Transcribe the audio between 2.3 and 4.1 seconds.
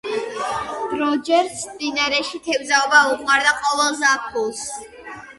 თევზაობა უყვარდა ყოველ